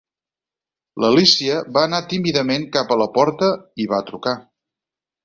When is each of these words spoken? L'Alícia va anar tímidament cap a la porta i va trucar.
L'Alícia 1.03 1.59
va 1.75 1.83
anar 1.89 1.99
tímidament 2.13 2.65
cap 2.79 2.95
a 2.95 2.97
la 3.03 3.09
porta 3.19 3.51
i 3.85 3.89
va 3.93 4.01
trucar. 4.09 4.35